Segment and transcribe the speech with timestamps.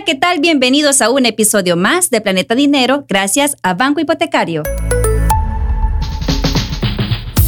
[0.00, 0.40] Hola, ¿qué tal?
[0.40, 4.62] Bienvenidos a un episodio más de Planeta Dinero gracias a Banco Hipotecario.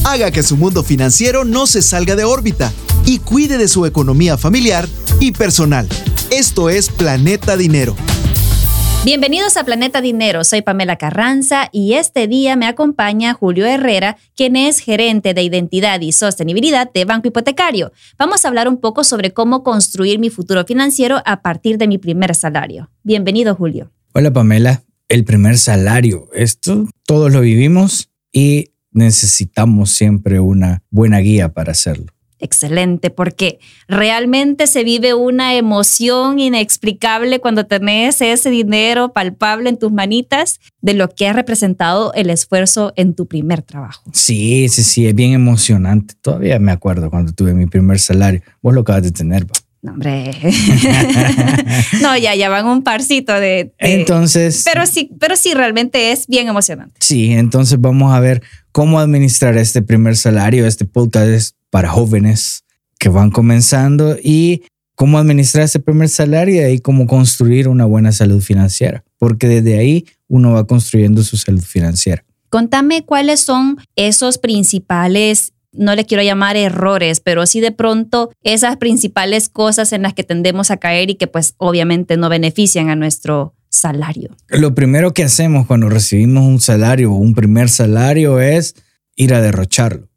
[0.04, 2.70] Haga que su mundo financiero no se salga de órbita
[3.06, 4.86] y cuide de su economía familiar
[5.18, 5.88] y personal.
[6.30, 7.96] Esto es Planeta Dinero.
[9.04, 14.54] Bienvenidos a Planeta Dinero, soy Pamela Carranza y este día me acompaña Julio Herrera, quien
[14.54, 17.90] es gerente de identidad y sostenibilidad de Banco Hipotecario.
[18.16, 21.98] Vamos a hablar un poco sobre cómo construir mi futuro financiero a partir de mi
[21.98, 22.92] primer salario.
[23.02, 23.90] Bienvenido, Julio.
[24.14, 24.84] Hola, Pamela.
[25.08, 32.12] El primer salario, esto todos lo vivimos y necesitamos siempre una buena guía para hacerlo
[32.42, 39.92] excelente, porque realmente se vive una emoción inexplicable cuando tenés ese dinero palpable en tus
[39.92, 44.02] manitas de lo que ha representado el esfuerzo en tu primer trabajo.
[44.12, 46.14] Sí, sí, sí, es bien emocionante.
[46.20, 48.42] Todavía me acuerdo cuando tuve mi primer salario.
[48.60, 49.46] Vos lo acabas de tener.
[49.82, 50.30] No, hombre.
[52.02, 54.62] no, ya, ya van un parcito de, Entonces.
[54.64, 56.94] Pero sí, pero sí, realmente es bien emocionante.
[57.00, 60.66] Sí, entonces vamos a ver cómo administrar este primer salario.
[60.66, 62.64] Este podcast es para jóvenes
[62.98, 64.62] que van comenzando y
[64.94, 69.78] cómo administrar ese primer salario y ahí cómo construir una buena salud financiera, porque desde
[69.78, 72.24] ahí uno va construyendo su salud financiera.
[72.50, 78.76] Contame cuáles son esos principales, no le quiero llamar errores, pero sí de pronto esas
[78.76, 82.96] principales cosas en las que tendemos a caer y que pues obviamente no benefician a
[82.96, 84.36] nuestro salario.
[84.48, 88.74] Lo primero que hacemos cuando recibimos un salario o un primer salario es
[89.16, 90.11] ir a derrocharlo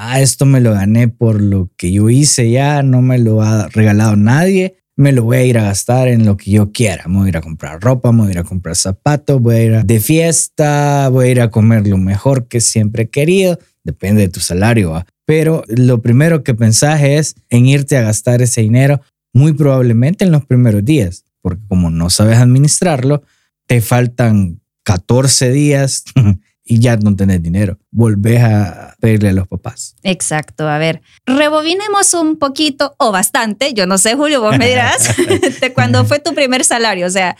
[0.00, 3.68] ah, esto me lo gané por lo que yo hice ya, no me lo ha
[3.68, 7.06] regalado nadie, me lo voy a ir a gastar en lo que yo quiera.
[7.06, 9.54] Me voy a ir a comprar ropa, me voy a ir a comprar zapatos, voy
[9.54, 13.58] a ir de fiesta, voy a ir a comer lo mejor que siempre he querido,
[13.84, 15.04] depende de tu salario.
[15.26, 19.00] Pero lo primero que pensás es en irte a gastar ese dinero
[19.32, 23.22] muy probablemente en los primeros días, porque como no sabes administrarlo,
[23.66, 26.04] te faltan 14 días
[26.64, 27.78] y ya no tenés dinero.
[27.90, 29.96] Volvés a pedirle a los papás.
[30.02, 30.68] Exacto.
[30.68, 33.72] A ver, rebobinemos un poquito o bastante.
[33.74, 35.16] Yo no sé, Julio, vos me dirás,
[35.60, 37.06] de cuando fue tu primer salario.
[37.06, 37.36] O sea,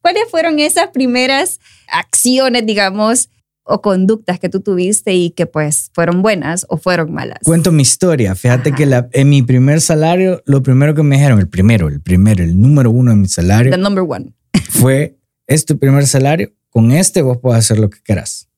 [0.00, 3.30] ¿cuáles fueron esas primeras acciones, digamos,
[3.64, 7.38] o conductas que tú tuviste y que pues fueron buenas o fueron malas?
[7.44, 8.34] Cuento mi historia.
[8.34, 12.00] Fíjate que la, en mi primer salario, lo primero que me dijeron, el primero, el
[12.00, 13.70] primero, el número uno de mi salario.
[13.70, 14.32] The number one.
[14.70, 18.48] fue, es tu primer salario, con este vos puedes hacer lo que quieras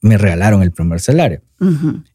[0.00, 1.42] me regalaron el primer salario.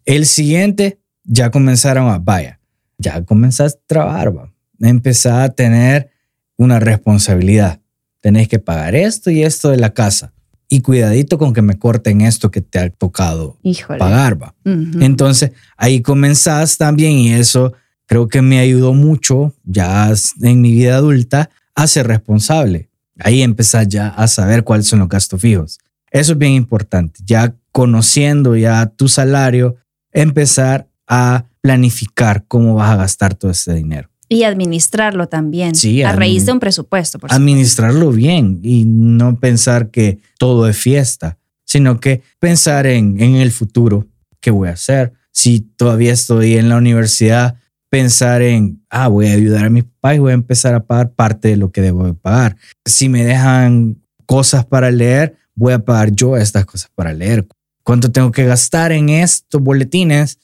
[0.06, 2.60] El siguiente, ya comenzaron a, vaya,
[2.98, 4.54] ya comenzaste a trabajar, va.
[4.80, 6.10] empezás a tener
[6.58, 7.82] una responsabilidad.
[8.22, 10.34] Tenés que pagar esto y esto de la casa.
[10.68, 13.60] Y cuidadito con que me corten esto que te ha tocado
[14.00, 14.56] pagar, va.
[14.66, 17.74] Entonces, ahí comenzás también y eso
[18.08, 22.90] creo que me ayudó mucho ya en mi vida adulta a ser responsable.
[23.20, 25.78] Ahí empezás ya a saber cuáles son los gastos fijos.
[26.12, 27.20] Eso es bien importante.
[27.24, 29.76] Ya conociendo ya tu salario,
[30.14, 34.10] empezar a planificar cómo vas a gastar todo ese dinero.
[34.30, 35.76] Y administrarlo también.
[35.76, 37.20] Sí, a raíz de un presupuesto.
[37.20, 43.36] Por administrarlo bien y no pensar que todo es fiesta, sino que pensar en, en
[43.36, 44.08] el futuro,
[44.40, 45.12] qué voy a hacer.
[45.34, 47.60] Si todavía estoy en la universidad,
[47.90, 51.12] pensar en, ah, voy a ayudar a mi papá y voy a empezar a pagar
[51.12, 52.56] parte de lo que debo de pagar.
[52.86, 57.46] Si me dejan cosas para leer, voy a pagar yo estas cosas para leer
[57.86, 60.40] cuánto tengo que gastar en estos boletines.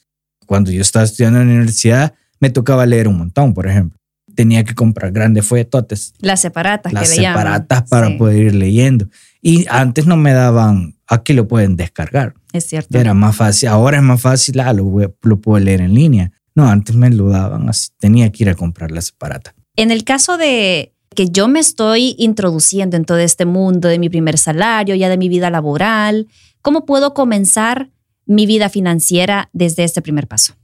[0.46, 3.98] Cuando yo estaba estudiando en la universidad, me tocaba leer un montón, por ejemplo.
[4.34, 6.14] Tenía que comprar grandes folletotes.
[6.20, 6.92] Las separatas.
[6.92, 9.08] Las separatas para poder ir leyendo.
[9.42, 12.34] Y antes no me daban, aquí lo pueden descargar.
[12.52, 12.96] Es cierto.
[12.96, 13.68] Era más fácil.
[13.68, 16.32] Ahora es más fácil, ah, lo, lo puedo leer en línea.
[16.54, 17.90] No, antes me lo daban así.
[17.98, 19.54] Tenía que ir a comprar la separata.
[19.76, 24.08] En el caso de que yo me estoy introduciendo en todo este mundo de mi
[24.08, 26.28] primer salario, ya de mi vida laboral,
[26.62, 27.90] ¿Cómo puedo comenzar
[28.24, 30.54] mi vida financiera desde este primer paso?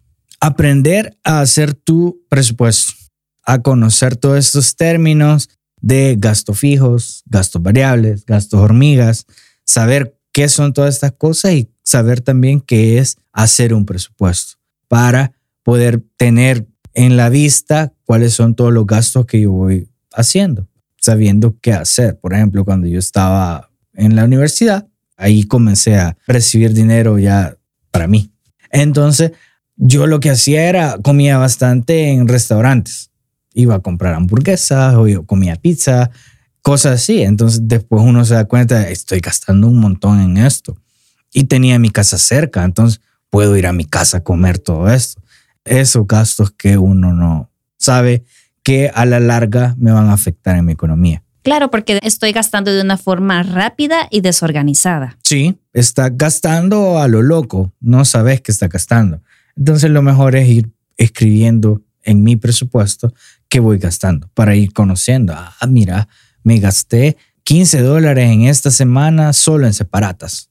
[0.40, 2.92] Aprender a hacer tu presupuesto,
[3.44, 5.50] a conocer todos estos términos
[5.80, 9.26] de gastos fijos, gastos variables, gastos hormigas,
[9.64, 14.54] saber qué son todas estas cosas y saber también qué es hacer un presupuesto
[14.86, 15.32] para
[15.64, 21.56] poder tener en la vista cuáles son todos los gastos que yo voy haciendo, sabiendo
[21.60, 22.18] qué hacer.
[22.20, 24.86] Por ejemplo, cuando yo estaba en la universidad,
[25.18, 27.56] ahí comencé a recibir dinero ya
[27.90, 28.32] para mí.
[28.70, 29.32] Entonces,
[29.76, 33.10] yo lo que hacía era comía bastante en restaurantes.
[33.52, 36.10] Iba a comprar hamburguesas o yo comía pizza,
[36.62, 37.22] cosas así.
[37.22, 40.76] Entonces, después uno se da cuenta, estoy gastando un montón en esto.
[41.32, 45.20] Y tenía mi casa cerca, entonces puedo ir a mi casa a comer todo esto.
[45.64, 48.24] Esos gastos que uno no sabe
[48.62, 51.22] que a la larga me van a afectar en mi economía.
[51.48, 55.16] Claro, porque estoy gastando de una forma rápida y desorganizada.
[55.22, 59.22] Sí, está gastando a lo loco, no sabes que está gastando.
[59.56, 63.14] Entonces lo mejor es ir escribiendo en mi presupuesto
[63.48, 65.32] qué voy gastando para ir conociendo.
[65.34, 66.06] Ah, mira,
[66.42, 70.50] me gasté 15 dólares en esta semana solo en separatas.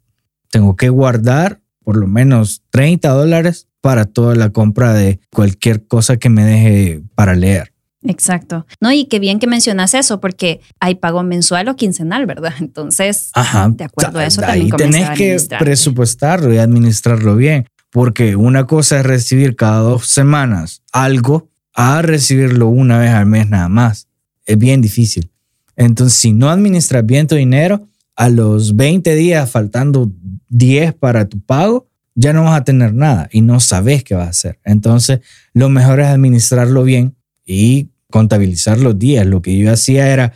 [0.49, 6.17] Tengo que guardar por lo menos 30 dólares para toda la compra de cualquier cosa
[6.17, 7.76] que me deje para leer.
[8.07, 8.65] Exacto.
[8.81, 12.53] No, y qué bien que mencionas eso, porque hay pago mensual o quincenal, ¿verdad?
[12.59, 18.99] Entonces, de acuerdo a eso, también tenés que presupuestarlo y administrarlo bien, porque una cosa
[18.99, 24.07] es recibir cada dos semanas algo a recibirlo una vez al mes nada más.
[24.45, 25.29] Es bien difícil.
[25.75, 27.87] Entonces, si no administras bien tu dinero,
[28.17, 30.11] a los 20 días, faltando
[30.49, 34.25] 10 para tu pago, ya no vas a tener nada y no sabes qué vas
[34.25, 34.59] a hacer.
[34.65, 35.19] Entonces,
[35.53, 37.15] lo mejor es administrarlo bien
[37.45, 39.25] y contabilizar los días.
[39.25, 40.33] Lo que yo hacía era,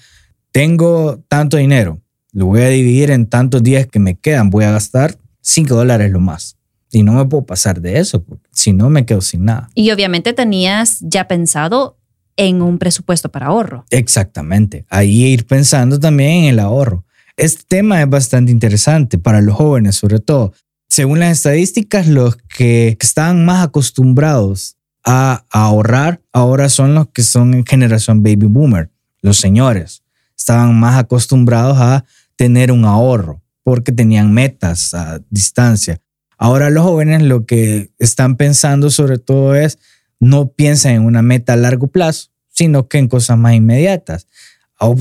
[0.52, 2.02] tengo tanto dinero,
[2.34, 6.12] lo voy a dividir en tantos días que me quedan, voy a gastar 5 dólares
[6.12, 6.58] lo más.
[6.92, 9.70] Y no me puedo pasar de eso, porque si no me quedo sin nada.
[9.76, 11.98] Y obviamente tenías ya pensado
[12.36, 13.86] en un presupuesto para ahorro.
[13.90, 14.86] Exactamente.
[14.90, 17.06] Ahí ir pensando también en el ahorro.
[17.38, 20.54] Este tema es bastante interesante para los jóvenes, sobre todo.
[20.90, 27.54] Según las estadísticas, los que están más acostumbrados a, ahorrar ahora son los que son
[27.54, 28.90] en generación baby boomer,
[29.22, 30.04] los señores.
[30.38, 32.06] Estaban más acostumbrados a
[32.36, 36.00] tener un ahorro porque tenían metas a distancia.
[36.38, 39.78] Ahora los jóvenes lo que están pensando sobre todo es
[40.20, 44.28] no piensan en una meta a largo plazo, sino que en cosas más inmediatas.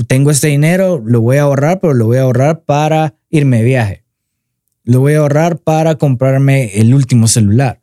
[0.07, 3.63] Tengo este dinero, lo voy a ahorrar, pero lo voy a ahorrar para irme de
[3.63, 4.05] viaje.
[4.83, 7.80] Lo voy a ahorrar para comprarme el último celular.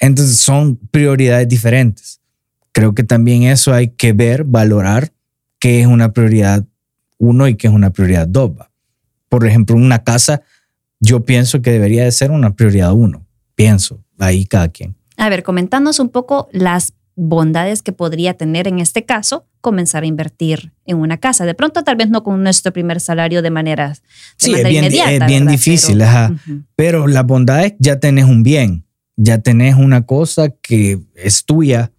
[0.00, 2.20] Entonces son prioridades diferentes.
[2.72, 5.12] Creo que también eso hay que ver, valorar
[5.58, 6.64] qué es una prioridad
[7.18, 8.52] uno y qué es una prioridad dos.
[9.28, 10.42] Por ejemplo, una casa,
[10.98, 13.26] yo pienso que debería de ser una prioridad uno.
[13.54, 14.96] Pienso, ahí cada quien.
[15.18, 20.06] A ver, comentándonos un poco las bondades que podría tener en este caso comenzar a
[20.06, 21.44] invertir en una casa.
[21.44, 23.94] De pronto, tal vez no con nuestro primer salario de manera,
[24.38, 26.36] sí, es bien, Es bien difícil, pero, ajá.
[26.76, 28.86] pero la bondad es ya tenés un bien
[29.22, 31.92] ya tenés una cosa que es tuya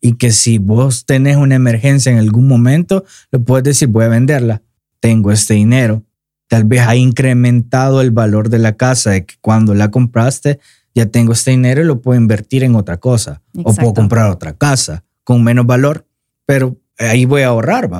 [0.00, 4.08] y que si vos tenés una emergencia en algún momento, lo puedes decir, voy a
[4.08, 4.62] venderla,
[4.98, 6.02] tengo este dinero.
[6.48, 10.60] Tal vez ha incrementado el valor de la casa, de que cuando la compraste,
[10.94, 13.42] ya tengo este dinero y lo puedo invertir en otra cosa.
[13.64, 16.06] O puedo comprar otra casa con menos valor,
[16.46, 17.90] pero ahí voy a ahorrar.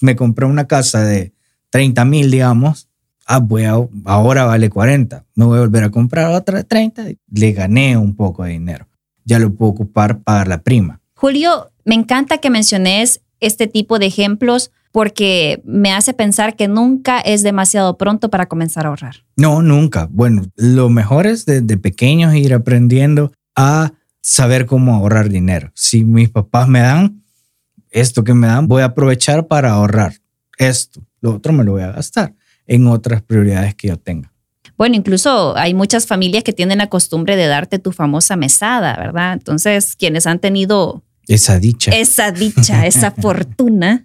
[0.00, 1.32] Me compré una casa de
[1.70, 2.87] 30 mil, digamos,
[3.28, 3.64] ah, voy
[4.06, 8.16] ahora vale 40, me voy a volver a comprar otra de 30, le gané un
[8.16, 8.88] poco de dinero.
[9.24, 11.00] Ya lo puedo ocupar para la prima.
[11.14, 17.20] Julio, me encanta que menciones este tipo de ejemplos porque me hace pensar que nunca
[17.20, 19.16] es demasiado pronto para comenzar a ahorrar.
[19.36, 20.08] No, nunca.
[20.10, 23.92] Bueno, lo mejor es desde pequeños ir aprendiendo a
[24.22, 25.70] saber cómo ahorrar dinero.
[25.74, 27.22] Si mis papás me dan
[27.90, 30.14] esto que me dan, voy a aprovechar para ahorrar
[30.56, 31.02] esto.
[31.20, 32.32] Lo otro me lo voy a gastar
[32.68, 34.32] en otras prioridades que yo tenga.
[34.76, 39.32] Bueno, incluso hay muchas familias que tienen la costumbre de darte tu famosa mesada, ¿verdad?
[39.32, 41.90] Entonces, quienes han tenido esa dicha.
[41.90, 44.04] Esa dicha, esa fortuna.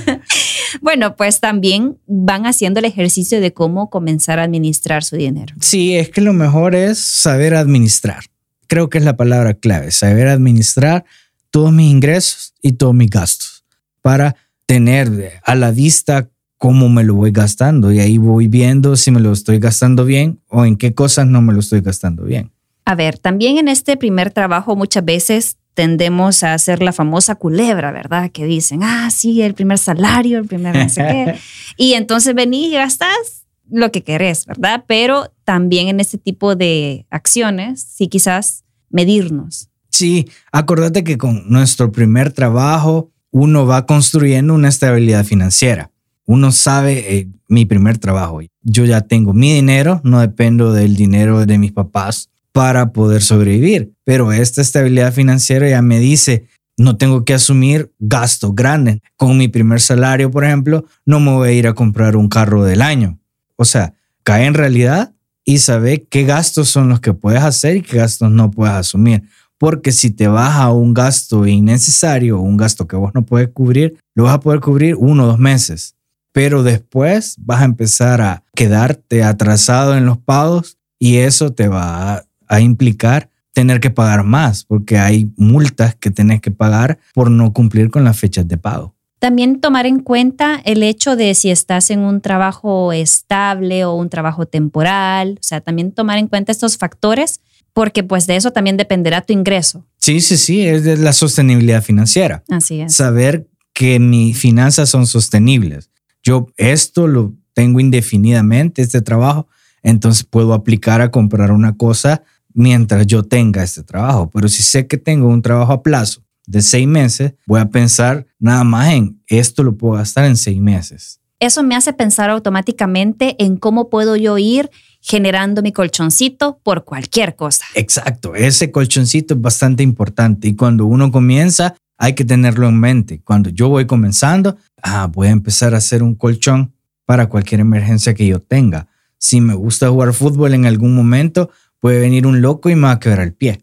[0.80, 5.54] bueno, pues también van haciendo el ejercicio de cómo comenzar a administrar su dinero.
[5.60, 8.24] Sí, es que lo mejor es saber administrar.
[8.66, 11.04] Creo que es la palabra clave, saber administrar
[11.50, 13.64] todos mis ingresos y todos mis gastos
[14.02, 14.34] para
[14.66, 16.30] tener a la vista
[16.60, 20.42] cómo me lo voy gastando y ahí voy viendo si me lo estoy gastando bien
[20.46, 22.52] o en qué cosas no me lo estoy gastando bien.
[22.84, 27.92] A ver, también en este primer trabajo muchas veces tendemos a hacer la famosa culebra,
[27.92, 28.30] ¿verdad?
[28.30, 31.38] Que dicen, ah, sí, el primer salario, el primer no sé qué.
[31.78, 34.84] y entonces venís y gastas lo que querés, ¿verdad?
[34.86, 39.70] Pero también en este tipo de acciones, sí quizás medirnos.
[39.88, 45.89] Sí, acordate que con nuestro primer trabajo uno va construyendo una estabilidad financiera
[46.30, 48.38] uno sabe eh, mi primer trabajo.
[48.62, 53.94] Yo ya tengo mi dinero, no dependo del dinero de mis papás para poder sobrevivir.
[54.04, 56.46] Pero esta estabilidad financiera ya me dice,
[56.76, 59.00] no tengo que asumir gastos grandes.
[59.16, 62.62] Con mi primer salario, por ejemplo, no me voy a ir a comprar un carro
[62.62, 63.18] del año.
[63.56, 65.12] O sea, cae en realidad
[65.44, 69.24] y sabe qué gastos son los que puedes hacer y qué gastos no puedes asumir.
[69.58, 73.98] Porque si te vas a un gasto innecesario un gasto que vos no puedes cubrir,
[74.14, 75.96] lo vas a poder cubrir uno o dos meses
[76.32, 82.24] pero después vas a empezar a quedarte atrasado en los pagos y eso te va
[82.46, 87.52] a, implicar tener que pagar más porque hay multas que tenés que pagar por no
[87.52, 88.94] cumplir con las fechas de pago.
[89.18, 94.08] También tomar en cuenta el hecho de si estás en un trabajo estable o un
[94.08, 97.40] trabajo temporal, o sea, también tomar en cuenta estos factores
[97.72, 99.86] porque pues de eso también dependerá tu ingreso.
[99.98, 102.42] Sí, sí, sí, es de la sostenibilidad financiera.
[102.48, 102.94] Así es.
[102.94, 105.89] Saber que mis finanzas son sostenibles.
[106.22, 109.48] Yo esto lo tengo indefinidamente, este trabajo,
[109.82, 112.22] entonces puedo aplicar a comprar una cosa
[112.52, 114.30] mientras yo tenga este trabajo.
[114.30, 118.26] Pero si sé que tengo un trabajo a plazo de seis meses, voy a pensar
[118.38, 121.20] nada más en esto lo puedo gastar en seis meses.
[121.38, 127.34] Eso me hace pensar automáticamente en cómo puedo yo ir generando mi colchoncito por cualquier
[127.34, 127.64] cosa.
[127.74, 133.20] Exacto, ese colchoncito es bastante importante y cuando uno comienza hay que tenerlo en mente.
[133.22, 136.72] Cuando yo voy comenzando, ah, voy a empezar a hacer un colchón
[137.04, 138.88] para cualquier emergencia que yo tenga.
[139.18, 142.92] Si me gusta jugar fútbol en algún momento, puede venir un loco y me va
[142.92, 143.60] a quebrar el pie.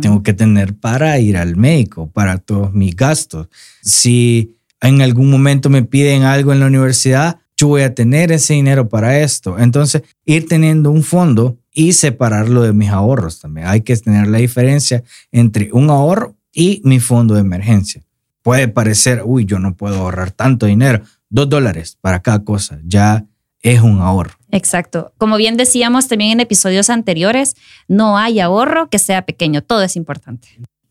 [0.00, 3.48] Tengo que tener para ir al médico, para todos mis gastos.
[3.82, 8.54] Si en algún momento me piden algo en la universidad, yo voy a tener ese
[8.54, 9.58] dinero para esto.
[9.58, 13.66] Entonces, ir teniendo un fondo y separarlo de mis ahorros también.
[13.66, 18.02] Hay que tener la diferencia entre un ahorro y mi fondo de emergencia.
[18.42, 21.02] Puede parecer, uy, yo no puedo ahorrar tanto dinero.
[21.28, 22.80] Dos dólares para cada cosa.
[22.84, 23.26] Ya
[23.60, 24.38] es un ahorro.
[24.50, 25.12] Exacto.
[25.18, 27.56] Como bien decíamos también en episodios anteriores,
[27.88, 30.48] no hay ahorro que sea pequeño, todo es importante.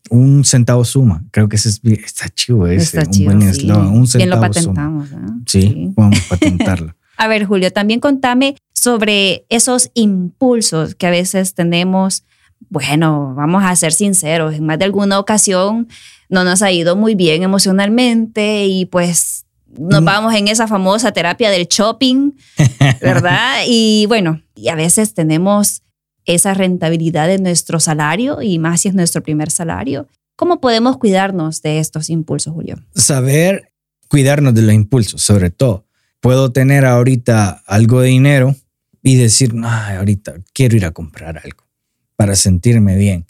[0.08, 3.60] Un centavo suma, creo que ese es, está chivo ese, Está un chido, buen sí.
[3.62, 4.74] eslogan, un Bien lo centavo suma.
[4.74, 5.08] patentamos.
[5.46, 6.94] Sí, podemos patentarlo.
[7.16, 12.24] A ver, Julio, también contame sobre esos impulsos que a veces tenemos.
[12.68, 15.88] Bueno, vamos a ser sinceros, en más de alguna ocasión
[16.28, 19.44] no nos ha ido muy bien emocionalmente y pues
[19.78, 20.04] nos Mm.
[20.04, 22.32] vamos en esa famosa terapia del shopping,
[23.00, 23.60] ¿verdad?
[23.68, 25.82] y bueno, y a veces tenemos
[26.24, 30.08] esa rentabilidad de nuestro salario y más si es nuestro primer salario.
[30.34, 32.76] ¿Cómo podemos cuidarnos de estos impulsos, Julio?
[32.94, 33.70] Saber
[34.08, 35.84] cuidarnos de los impulsos, sobre todo.
[36.20, 38.56] Puedo tener ahorita algo de dinero
[39.02, 41.64] y decir, "Ay, ahorita quiero ir a comprar algo
[42.16, 43.26] para sentirme bien.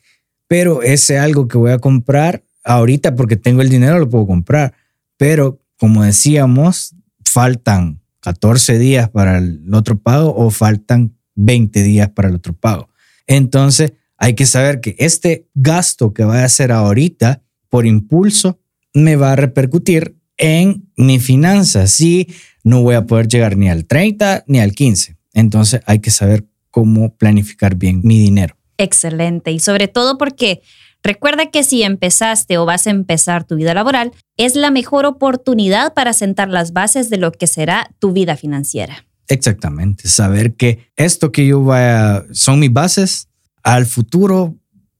[0.49, 4.75] Pero ese algo que voy a comprar ahorita porque tengo el dinero lo puedo comprar.
[5.17, 12.29] Pero como decíamos, faltan 14 días para el otro pago o faltan 20 días para
[12.29, 12.89] el otro pago.
[13.27, 18.59] Entonces hay que saber que este gasto que voy a hacer ahorita por impulso
[18.95, 21.91] me va a repercutir en mi finanzas.
[21.91, 22.29] Sí,
[22.65, 25.17] no voy a poder llegar ni al 30 ni al 15.
[25.35, 28.57] Entonces hay que saber cómo planificar bien mi dinero.
[28.79, 29.53] Excelente.
[29.53, 30.63] Y sobre todo porque
[31.03, 35.95] recuerda que si empezaste o vas a empezar tu vida laboral, es la mejor oportunidad
[35.95, 39.05] para sentar las bases de lo que será tu vida financiera.
[39.29, 43.29] Exactamente, saber que esto que yo vaya son mis bases
[43.65, 44.55] al futuro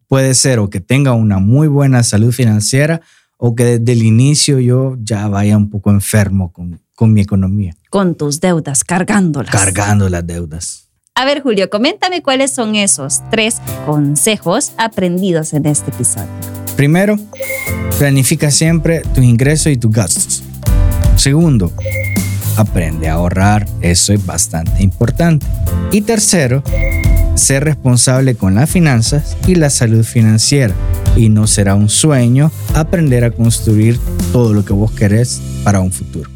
[0.09, 3.01] puede ser o que tenga una muy buena salud financiera
[3.37, 7.77] o que desde el inicio yo ya vaya un poco enfermo con, con mi economía,
[7.91, 9.51] Con tus deudas, cargándolas.
[9.51, 10.86] cargando las deudas.
[11.19, 13.57] A ver, Julio, coméntame cuáles son esos tres
[13.87, 16.29] consejos aprendidos en este episodio.
[16.77, 17.19] Primero,
[17.99, 20.43] planifica siempre tus ingresos y tus gastos.
[21.17, 21.73] Segundo,
[22.59, 25.47] aprende a ahorrar, eso es bastante importante.
[25.91, 26.63] Y tercero,
[27.35, 30.75] ser responsable con las finanzas y la salud financiera.
[31.17, 33.99] Y no será un sueño aprender a construir
[34.33, 36.36] todo lo que vos querés para un futuro.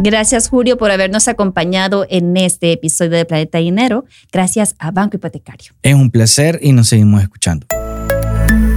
[0.00, 4.04] Gracias, Julio, por habernos acompañado en este episodio de Planeta Dinero.
[4.32, 5.72] Gracias a Banco Hipotecario.
[5.82, 7.66] Es un placer y nos seguimos escuchando.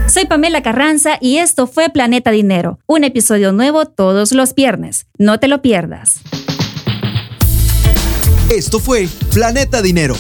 [0.08, 5.06] Soy Pamela Carranza y esto fue Planeta Dinero, un episodio nuevo todos los viernes.
[5.18, 6.20] No te lo pierdas.
[8.50, 10.16] Esto fue Planeta Dinero,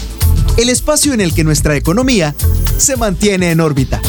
[0.57, 2.33] el espacio en el que nuestra economía
[2.77, 4.01] se mantiene en órbita.